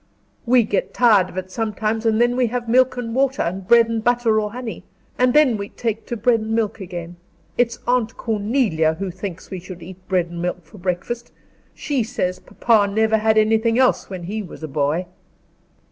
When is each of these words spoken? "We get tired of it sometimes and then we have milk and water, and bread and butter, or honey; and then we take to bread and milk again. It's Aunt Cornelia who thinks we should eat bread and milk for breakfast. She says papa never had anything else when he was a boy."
"We 0.47 0.63
get 0.63 0.95
tired 0.95 1.29
of 1.29 1.37
it 1.37 1.51
sometimes 1.51 2.07
and 2.07 2.19
then 2.19 2.35
we 2.35 2.47
have 2.47 2.67
milk 2.67 2.97
and 2.97 3.13
water, 3.13 3.43
and 3.43 3.67
bread 3.67 3.87
and 3.87 4.03
butter, 4.03 4.41
or 4.41 4.51
honey; 4.51 4.83
and 5.19 5.31
then 5.31 5.57
we 5.57 5.69
take 5.69 6.07
to 6.07 6.17
bread 6.17 6.39
and 6.39 6.55
milk 6.55 6.79
again. 6.81 7.17
It's 7.55 7.77
Aunt 7.85 8.17
Cornelia 8.17 8.95
who 8.95 9.11
thinks 9.11 9.51
we 9.51 9.59
should 9.59 9.83
eat 9.83 9.97
bread 10.07 10.25
and 10.25 10.41
milk 10.41 10.65
for 10.65 10.79
breakfast. 10.79 11.31
She 11.75 12.01
says 12.01 12.39
papa 12.39 12.91
never 12.91 13.17
had 13.19 13.37
anything 13.37 13.77
else 13.77 14.09
when 14.09 14.23
he 14.23 14.41
was 14.41 14.63
a 14.63 14.67
boy." 14.67 15.05